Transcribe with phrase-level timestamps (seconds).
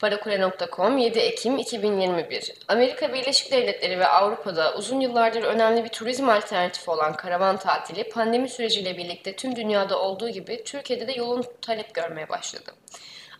[0.00, 6.90] Parakule.com 7 Ekim 2021 Amerika Birleşik Devletleri ve Avrupa'da uzun yıllardır önemli bir turizm alternatifi
[6.90, 12.28] olan karavan tatili pandemi süreciyle birlikte tüm dünyada olduğu gibi Türkiye'de de yoğun talep görmeye
[12.28, 12.72] başladı.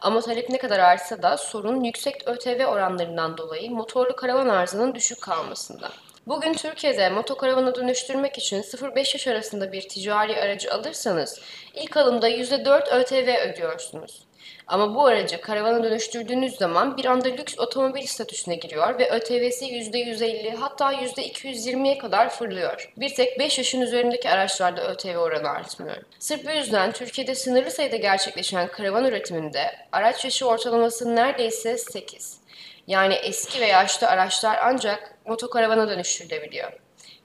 [0.01, 5.23] Ama talep ne kadar artsa da sorun yüksek ÖTV oranlarından dolayı motorlu karavan arzının düşük
[5.23, 5.91] kalmasında.
[6.27, 11.41] Bugün Türkiye'de motokaravana dönüştürmek için 0-5 yaş arasında bir ticari aracı alırsanız
[11.75, 14.30] ilk alımda %4 ÖTV ödüyorsunuz.
[14.67, 20.55] Ama bu aracı karavana dönüştürdüğünüz zaman bir anda lüks otomobil statüsüne giriyor ve ÖTV'si %150
[20.57, 22.93] hatta %220'ye kadar fırlıyor.
[22.97, 25.97] Bir tek 5 yaşın üzerindeki araçlarda ÖTV oranı artmıyor.
[26.19, 32.41] Sırf bu yüzden Türkiye'de sınırlı sayıda gerçekleşen karavan üretiminde araç yaşı ortalaması neredeyse 8.
[32.87, 36.73] Yani eski ve yaşlı araçlar ancak motokaravana dönüştürülebiliyor.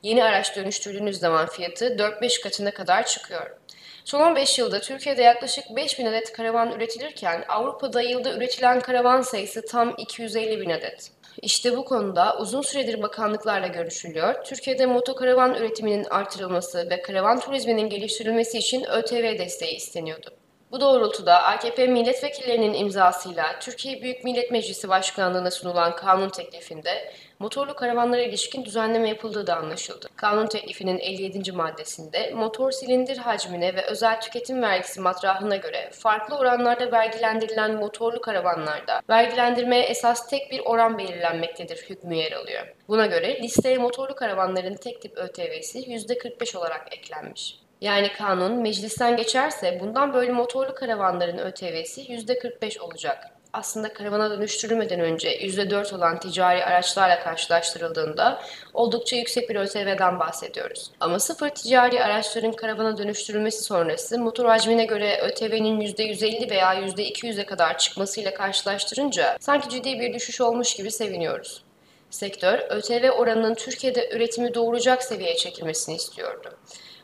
[0.04, 3.58] Yeni araç dönüştürdüğünüz zaman fiyatı 4-5 katına kadar çıkıyor.
[4.05, 9.66] Son 15 yılda Türkiye'de yaklaşık 5 bin adet karavan üretilirken Avrupa'da yılda üretilen karavan sayısı
[9.66, 11.12] tam 250 bin adet.
[11.41, 14.43] İşte bu konuda uzun süredir bakanlıklarla görüşülüyor.
[14.43, 20.30] Türkiye'de motokaravan üretiminin artırılması ve karavan turizminin geliştirilmesi için ÖTV desteği isteniyordu.
[20.76, 28.21] Bu doğrultuda AKP milletvekillerinin imzasıyla Türkiye Büyük Millet Meclisi Başkanlığı'na sunulan kanun teklifinde motorlu karavanlara
[28.21, 30.07] ilişkin düzenleme yapıldığı da anlaşıldı.
[30.15, 31.51] Kanun teklifinin 57.
[31.51, 39.01] maddesinde motor silindir hacmine ve özel tüketim vergisi matrahına göre farklı oranlarda vergilendirilen motorlu karavanlarda
[39.09, 42.68] vergilendirmeye esas tek bir oran belirlenmektedir hükmü yer alıyor.
[42.87, 47.65] Buna göre listeye motorlu karavanların tek tip ÖTV'si %45 olarak eklenmiş.
[47.86, 53.18] Yani kanun meclisten geçerse bundan böyle motorlu karavanların ÖTV'si %45 olacak.
[53.54, 58.42] Aslında karavana dönüştürülmeden önce %4 olan ticari araçlarla karşılaştırıldığında
[58.74, 60.92] oldukça yüksek bir ÖTV'den bahsediyoruz.
[61.00, 67.78] Ama sıfır ticari araçların karavana dönüştürülmesi sonrası motor hacmine göre ÖTV'nin %150 veya %200'e kadar
[67.78, 71.64] çıkmasıyla karşılaştırınca sanki ciddi bir düşüş olmuş gibi seviniyoruz.
[72.09, 76.50] Sektör, ÖTV oranının Türkiye'de üretimi doğuracak seviyeye çekilmesini istiyordu.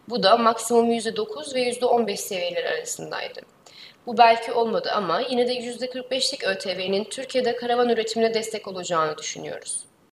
[0.10, 3.42] Bu da maksimum %9 ve %15 seviyeleri arasındaydı.
[4.06, 9.91] Bu belki olmadı ama yine de %45'lik ÖTV'nin Türkiye'de karavan üretimine destek olacağını düşünüyoruz.